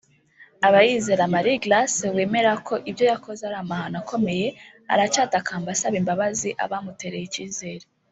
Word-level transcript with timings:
Abayizera 0.67 1.23
Marie 1.33 1.61
Grace 1.63 2.03
wemera 2.15 2.51
ko 2.67 2.73
ibyo 2.89 3.05
yakoze 3.11 3.41
ari 3.47 3.57
amahano 3.63 3.97
akomeye 4.03 4.47
aracyatakamba 4.93 5.69
asaba 5.75 5.95
imbabazi 6.01 6.49
abamutereye 6.63 7.25
icyizere 7.27 7.85